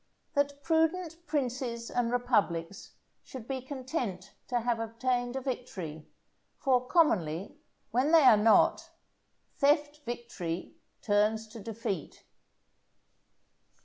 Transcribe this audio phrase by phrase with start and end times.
[0.35, 6.07] —_That prudent Princes and Republics should be content to have obtained a Victory;
[6.57, 7.59] for, commonly,
[7.91, 8.89] when they are not,
[9.57, 12.23] theft Victory turns to Defeat.